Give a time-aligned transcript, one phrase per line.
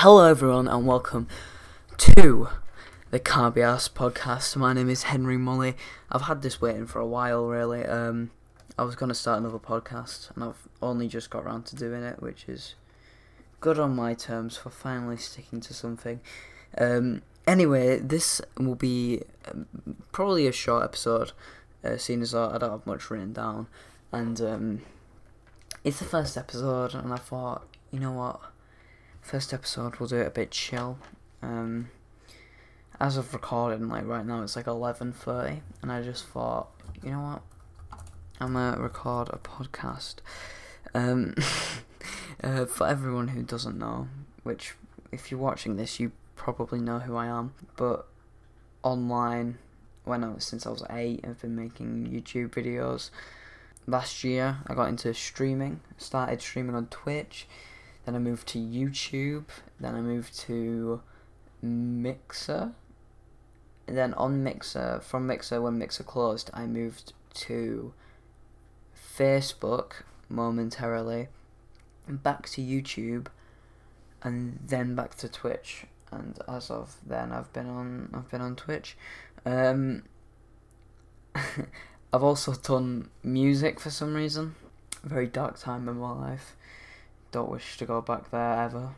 [0.00, 1.26] Hello, everyone, and welcome
[1.96, 2.48] to
[3.10, 4.54] the Can't Be Asked podcast.
[4.54, 5.74] My name is Henry Molly.
[6.12, 7.82] I've had this waiting for a while, really.
[7.82, 8.30] Um,
[8.76, 12.02] I was going to start another podcast, and I've only just got around to doing
[12.02, 12.74] it, which is
[13.60, 16.20] good on my terms for finally sticking to something.
[16.76, 19.66] Um, anyway, this will be um,
[20.12, 21.32] probably a short episode,
[21.82, 23.66] uh, seeing as I don't have much written down,
[24.12, 24.82] and um,
[25.84, 28.42] it's the first episode, and I thought, you know what?
[29.26, 30.98] First episode, we'll do it a bit chill.
[31.42, 31.90] Um,
[33.00, 36.68] as of recording, like right now, it's like eleven thirty, and I just thought,
[37.02, 37.20] you know
[37.90, 38.00] what?
[38.40, 40.18] I'm gonna record a podcast.
[40.94, 41.34] Um,
[42.44, 44.06] uh, for everyone who doesn't know,
[44.44, 44.76] which
[45.10, 47.52] if you're watching this, you probably know who I am.
[47.76, 48.06] But
[48.84, 49.58] online,
[50.04, 53.10] when I was since I was eight, I've been making YouTube videos.
[53.88, 55.80] Last year, I got into streaming.
[55.98, 57.48] Started streaming on Twitch.
[58.06, 59.46] Then I moved to YouTube.
[59.80, 61.02] Then I moved to
[61.60, 62.72] Mixer.
[63.88, 67.92] And then on Mixer, from Mixer, when Mixer closed, I moved to
[69.16, 71.28] Facebook momentarily,
[72.08, 73.26] back to YouTube,
[74.22, 75.84] and then back to Twitch.
[76.12, 78.96] And as of then, I've been on I've been on Twitch.
[79.44, 80.04] Um,
[81.34, 84.54] I've also done music for some reason.
[85.02, 86.56] Very dark time in my life
[87.36, 88.94] don't wish to go back there ever,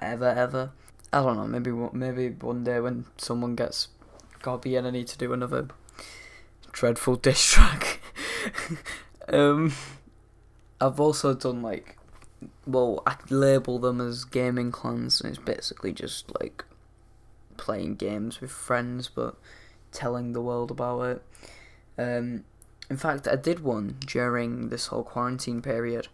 [0.00, 0.70] ever, ever.
[1.12, 1.46] I don't know.
[1.46, 3.88] Maybe maybe one day when someone gets
[4.40, 5.68] Gobby and I need to do another
[6.72, 8.00] dreadful diss track.
[9.28, 9.74] um,
[10.80, 11.98] I've also done like,
[12.66, 15.20] well, I label them as gaming clans.
[15.20, 16.64] And it's basically just like
[17.58, 19.36] playing games with friends, but
[19.92, 21.22] telling the world about it.
[21.98, 22.44] Um,
[22.88, 26.08] in fact, I did one during this whole quarantine period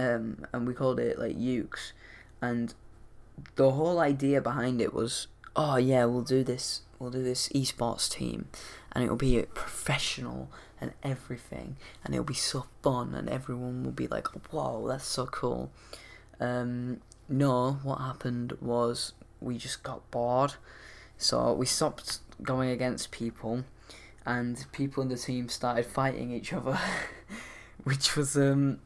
[0.00, 1.92] um, and we called it like Ukes,
[2.40, 2.72] and
[3.56, 8.10] the whole idea behind it was, oh yeah, we'll do this, we'll do this esports
[8.10, 8.48] team,
[8.92, 14.06] and it'll be professional and everything, and it'll be so fun, and everyone will be
[14.06, 15.70] like, whoa, that's so cool.
[16.40, 20.54] Um, no, what happened was we just got bored,
[21.18, 23.64] so we stopped going against people,
[24.24, 26.78] and people in the team started fighting each other,
[27.84, 28.78] which was um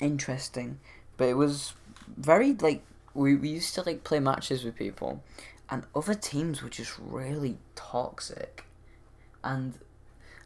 [0.00, 0.80] interesting,
[1.16, 1.74] but it was
[2.16, 2.82] very like
[3.14, 5.22] we, we used to like play matches with people,
[5.70, 8.64] and other teams were just really toxic,
[9.42, 9.74] and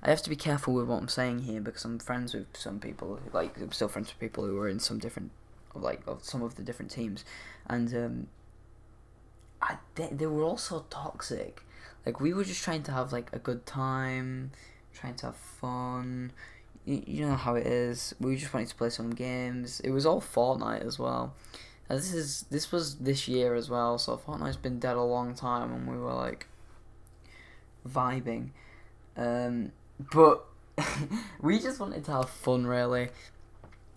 [0.02, 2.80] I have to be careful with what I'm saying here because I'm friends with some
[2.80, 5.30] people like I'm still friends with people who are in some different
[5.74, 7.24] like of some of the different teams,
[7.66, 8.26] and um,
[9.60, 11.62] I they, they were also toxic.
[12.04, 14.50] Like we were just trying to have like a good time,
[14.92, 16.32] trying to have fun
[16.84, 18.14] you, know how it is.
[18.20, 19.80] We just wanted to play some games.
[19.80, 21.34] It was all Fortnite as well.
[21.88, 25.72] This is this was this year as well, so Fortnite's been dead a long time,
[25.72, 26.46] and we were like
[27.86, 28.50] vibing.
[29.16, 29.72] Um,
[30.12, 30.44] but
[31.40, 33.10] we just wanted to have fun, really.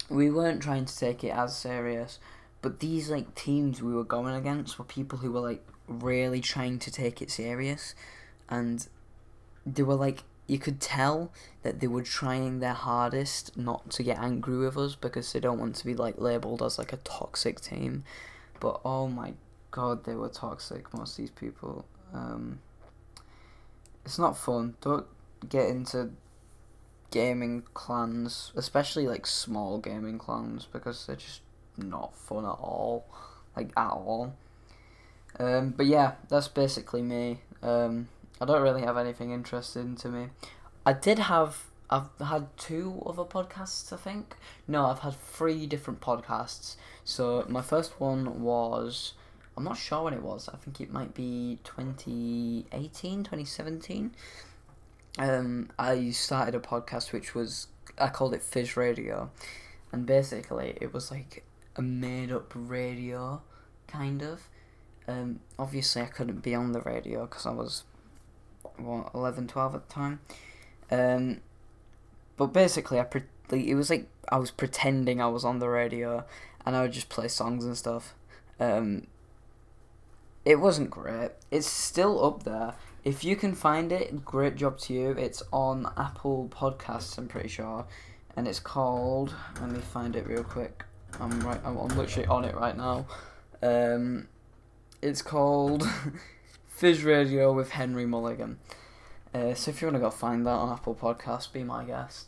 [0.10, 2.20] We weren't trying to take it as serious,
[2.62, 6.80] but these like teams we were going against were people who were like really trying
[6.80, 7.96] to take it serious,
[8.50, 8.88] and
[9.66, 11.32] they were like you could tell
[11.64, 15.60] that they were trying their hardest not to get angry with us because they don't
[15.60, 18.04] want to be like labeled as like a toxic team.
[18.60, 19.34] But oh my
[19.72, 20.94] god, they were toxic.
[20.94, 21.86] Most of these people.
[22.14, 22.60] Um,
[24.06, 24.76] it's not fun.
[24.82, 25.08] Don't
[25.50, 26.12] get into
[27.10, 31.42] gaming clans, especially like small gaming clans, because they're just
[31.78, 33.06] not fun at all,
[33.56, 34.36] like at all.
[35.40, 37.40] Um, but yeah, that's basically me.
[37.62, 38.10] Um,
[38.40, 40.28] I don't really have anything interesting to me.
[40.86, 44.36] I did have I've had two other podcasts, I think.
[44.68, 46.76] No, I've had three different podcasts.
[47.04, 49.14] So my first one was
[49.56, 50.50] I'm not sure when it was.
[50.50, 54.12] I think it might be 2018, 2017.
[55.18, 59.32] Um, I started a podcast which was I called it Fizz Radio,
[59.92, 61.46] and basically it was like
[61.78, 63.42] a made up radio,
[63.88, 64.50] kind of.
[65.08, 67.84] Um, obviously I couldn't be on the radio because I was
[68.78, 70.20] what 11, 12 at the time.
[70.92, 71.42] Um,
[72.38, 75.70] but basically, I pre- like, it was like I was pretending I was on the
[75.70, 76.26] radio,
[76.66, 78.14] and I would just play songs and stuff.
[78.60, 79.08] Um,
[80.44, 81.32] it wasn't great.
[81.52, 82.76] It's still up there.
[83.04, 85.12] If you can find it, great job to you.
[85.12, 87.86] It's on Apple Podcasts, I'm pretty sure,
[88.36, 89.34] and it's called.
[89.62, 90.84] Let me find it real quick.
[91.20, 91.60] I'm right.
[91.64, 93.06] I'm, I'm literally on it right now.
[93.62, 94.28] Um,
[95.02, 95.88] it's called
[96.76, 98.60] Fizz Radio with Henry Mulligan.
[99.34, 102.28] Uh, so if you want to go find that on Apple Podcasts, be my guest.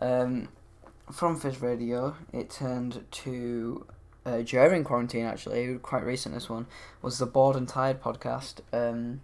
[0.00, 0.50] Um,
[1.10, 3.86] from Fizz Radio, it turned to
[4.24, 6.36] uh, during quarantine actually, quite recent.
[6.36, 6.66] This one
[7.02, 8.60] was the Bored and Tired podcast.
[8.72, 9.20] Um,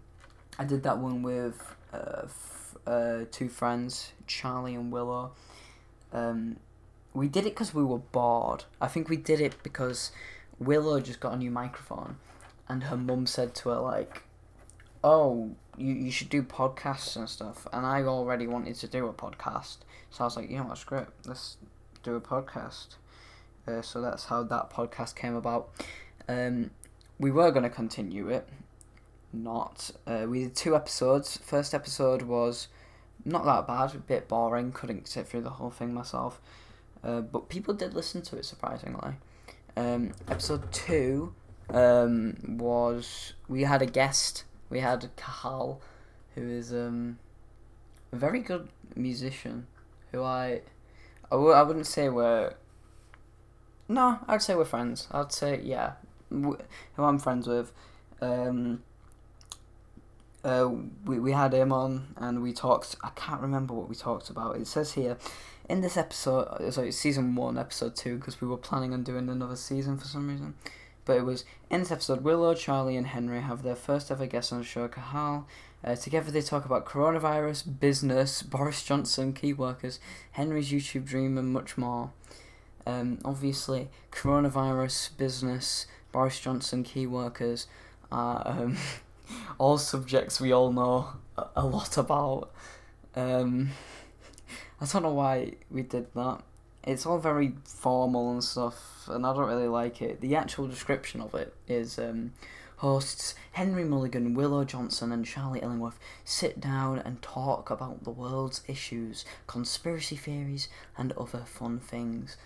[0.59, 5.35] I did that one with uh, f- uh, two friends, Charlie and Willow.
[6.13, 6.57] Um,
[7.13, 8.65] we did it because we were bored.
[8.81, 10.11] I think we did it because
[10.59, 12.17] Willow just got a new microphone,
[12.69, 14.25] and her mum said to her like,
[15.05, 19.13] "Oh, you you should do podcasts and stuff." And I already wanted to do a
[19.13, 19.79] podcast,
[20.11, 21.59] so I was like, "You know what, screw it, let's
[22.03, 22.97] do a podcast."
[23.69, 25.71] Uh, so that's how that podcast came about.
[26.29, 26.71] Um,
[27.19, 28.49] we were gonna continue it,
[29.33, 29.91] not.
[30.07, 31.37] Uh, we did two episodes.
[31.37, 32.69] First episode was
[33.25, 34.73] not that bad, a bit boring.
[34.73, 36.41] Couldn't sit through the whole thing myself,
[37.03, 39.15] uh, but people did listen to it surprisingly.
[39.77, 41.35] Um, episode two
[41.71, 44.45] um, was we had a guest.
[44.71, 45.81] We had Kahal,
[46.35, 47.19] who is um,
[48.13, 49.67] a very good musician.
[50.13, 50.61] Who I,
[51.31, 52.55] I w- I wouldn't say we're.
[53.89, 55.09] No, I'd say we're friends.
[55.11, 55.93] I'd say yeah,
[56.31, 56.59] w-
[56.95, 57.73] who I'm friends with.
[58.21, 58.83] Um,
[60.45, 60.69] uh,
[61.05, 62.97] we, we had him on and we talked.
[63.03, 64.57] I can't remember what we talked about.
[64.57, 65.17] It says here
[65.69, 69.29] in this episode, uh, sorry, season one, episode two, because we were planning on doing
[69.29, 70.55] another season for some reason.
[71.05, 74.53] But it was in this episode, Willow, Charlie, and Henry have their first ever guest
[74.53, 75.47] on the show, Kahal.
[75.85, 80.01] Uh, together they talk about coronavirus, business, Boris Johnson, key workers,
[80.33, 82.13] Henry's YouTube dream, and much more.
[82.87, 87.67] Um, obviously, coronavirus, business, Boris Johnson, key workers
[88.11, 88.77] are um,
[89.59, 91.09] all subjects we all know
[91.57, 92.51] a, lot about.
[93.15, 93.71] Um,
[94.81, 96.43] I don't know why we did that.
[96.87, 100.21] It's all very formal and stuff, and I don't really like it.
[100.21, 102.33] The actual description of it is um,
[102.77, 108.63] hosts Henry Mulligan, Willow Johnson, and Charlie Illingworth sit down and talk about the world's
[108.69, 112.37] issues, conspiracy theories, and other fun things.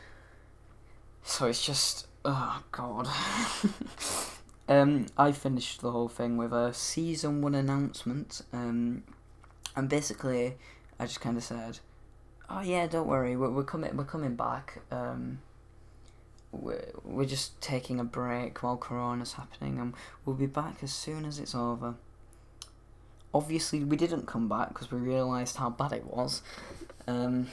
[1.24, 3.08] So it's just, oh god.
[4.68, 9.02] um, I finished the whole thing with a season one announcement, um,
[9.74, 10.56] and basically,
[10.98, 11.80] I just kind of said,
[12.48, 14.80] "Oh yeah, don't worry, we're, we're coming, we're coming back.
[14.90, 15.40] Um,
[16.52, 21.24] we're we're just taking a break while Corona's happening, and we'll be back as soon
[21.24, 21.94] as it's over."
[23.34, 26.42] Obviously, we didn't come back because we realised how bad it was.
[27.06, 27.48] Um,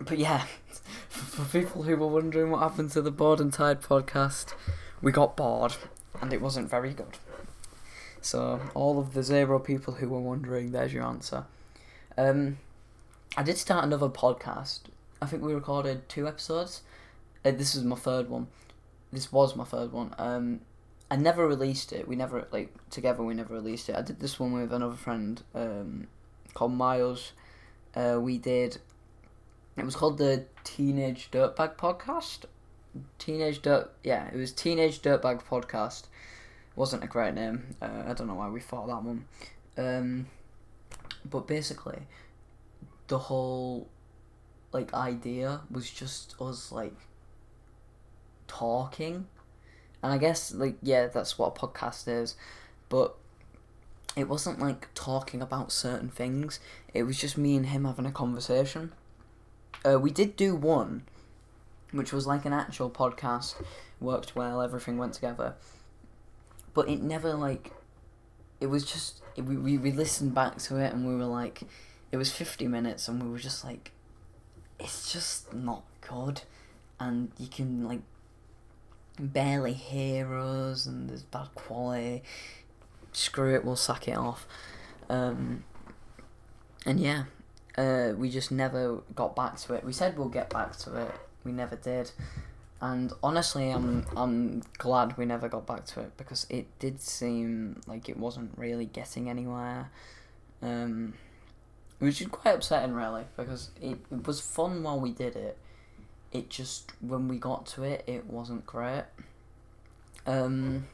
[0.00, 0.44] but yeah,
[1.08, 4.54] for people who were wondering what happened to the Bored and Tired podcast,
[5.00, 5.76] we got bored
[6.20, 7.18] and it wasn't very good.
[8.20, 11.44] So, all of the zero people who were wondering, there's your answer.
[12.18, 12.58] Um,
[13.34, 14.80] I did start another podcast.
[15.20, 16.82] I think we recorded two episodes.
[17.44, 18.48] Uh, this is my third one.
[19.12, 20.14] This was my third one.
[20.18, 20.60] Um,
[21.10, 22.08] I never released it.
[22.08, 23.22] We never like together.
[23.22, 23.96] We never released it.
[23.96, 26.08] I did this one with another friend um,
[26.54, 27.32] called Miles.
[27.94, 28.78] Uh, we did.
[29.76, 32.44] It was called the Teenage Dirtbag Podcast.
[33.18, 33.92] Teenage Dirt.
[34.02, 36.04] Yeah, it was Teenage Dirtbag Podcast.
[36.74, 37.74] Wasn't a great name.
[37.80, 39.26] Uh, I don't know why we thought that one.
[39.78, 40.26] Um,
[41.28, 42.00] but basically,
[43.08, 43.88] the whole
[44.72, 46.94] like idea was just us like
[48.46, 49.26] talking
[50.02, 52.36] and I guess like yeah, that's what a podcast is,
[52.88, 53.16] but
[54.14, 56.60] it wasn't like talking about certain things.
[56.94, 58.92] It was just me and him having a conversation.
[59.84, 61.02] Uh, we did do one,
[61.90, 63.60] which was like an actual podcast,
[64.00, 65.54] worked well, everything went together,
[66.72, 67.72] but it never like.
[68.60, 71.62] It was just we we we listened back to it and we were like,
[72.16, 73.92] it was fifty minutes and we were just like,
[74.80, 76.40] it's just not good,
[76.98, 78.00] and you can like
[79.18, 82.22] barely hear us and there's bad quality.
[83.12, 84.46] Screw it, we'll sack it off.
[85.10, 85.64] Um,
[86.86, 87.24] and yeah,
[87.76, 89.84] uh, we just never got back to it.
[89.84, 91.14] We said we'll get back to it.
[91.44, 92.12] We never did.
[92.80, 97.82] And honestly, I'm I'm glad we never got back to it because it did seem
[97.86, 99.90] like it wasn't really getting anywhere.
[100.62, 101.12] Um,
[101.98, 105.58] which is quite upsetting, really, because it, it was fun while we did it
[106.36, 109.04] it just when we got to it, it wasn't great.
[110.26, 110.86] Um,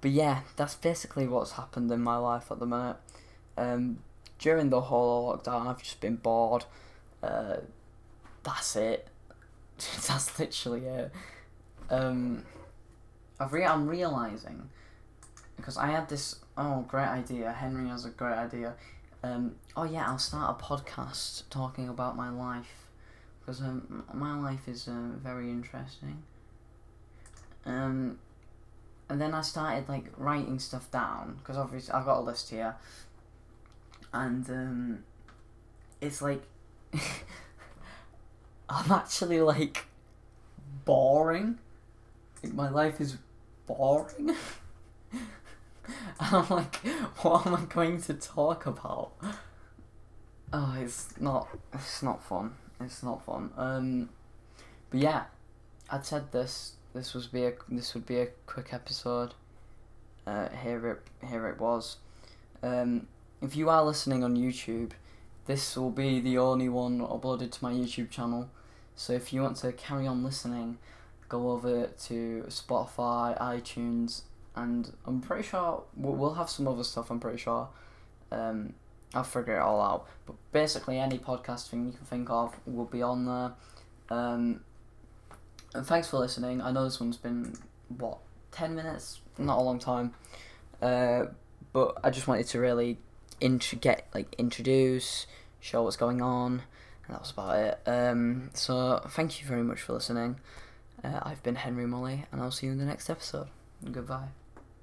[0.00, 2.96] but yeah, that's basically what's happened in my life at the minute.
[3.56, 3.98] Um,
[4.38, 6.64] during the whole lockdown, I've just been bored.
[7.22, 7.56] Uh,
[8.42, 9.08] that's it.
[10.06, 11.12] that's literally it.
[11.90, 12.44] Um,
[13.38, 14.68] I've re- I'm realizing
[15.56, 17.52] because I had this oh great idea.
[17.52, 18.74] Henry has a great idea.
[19.22, 22.88] Um, oh yeah, I'll start a podcast talking about my life
[23.40, 26.22] because um, my life is uh, very interesting.
[27.64, 28.18] Um,
[29.08, 32.76] and then I started like writing stuff down because obviously I've got a list here,
[34.12, 34.98] and um,
[36.00, 36.42] it's like
[38.68, 39.86] I'm actually like
[40.84, 41.58] boring
[42.42, 43.16] like, my life is
[43.66, 44.34] boring.
[46.20, 46.76] I'm like,
[47.22, 49.12] what am I going to talk about?
[50.52, 51.48] Oh, it's not.
[51.72, 52.54] It's not fun.
[52.80, 53.50] It's not fun.
[53.56, 54.08] Um,
[54.90, 55.24] but yeah,
[55.90, 56.74] I'd said this.
[56.94, 57.52] This was be a.
[57.68, 59.34] This would be a quick episode.
[60.26, 61.96] Uh, here it here it was.
[62.62, 63.08] Um,
[63.40, 64.92] if you are listening on YouTube,
[65.46, 68.48] this will be the only one uploaded to my YouTube channel.
[68.94, 70.78] So if you want to carry on listening,
[71.28, 74.22] go over to Spotify, iTunes,
[74.54, 77.10] and I'm pretty sure we'll have some other stuff.
[77.10, 77.68] I'm pretty sure.
[78.30, 78.74] Um,
[79.14, 80.06] I'll figure it all out.
[80.26, 83.52] But basically, any podcast thing you can think of will be on there.
[84.10, 84.60] Um,
[85.74, 86.60] and thanks for listening.
[86.60, 87.54] I know this one's been
[87.88, 88.18] what
[88.50, 90.14] ten minutes, not a long time.
[90.80, 91.26] Uh,
[91.72, 92.98] but I just wanted to really
[93.40, 95.26] int- get like introduce,
[95.60, 96.62] show what's going on,
[97.06, 97.80] and that was about it.
[97.86, 100.36] Um, so thank you very much for listening.
[101.02, 103.48] Uh, I've been Henry Molly, and I'll see you in the next episode.
[103.90, 104.41] Goodbye.